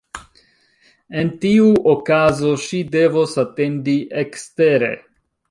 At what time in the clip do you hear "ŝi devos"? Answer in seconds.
2.65-3.37